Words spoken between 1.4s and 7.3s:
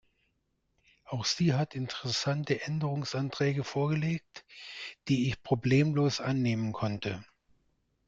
hat interessante Änderungsanträge vorgelegt, die ich problemlos annehmen konnte.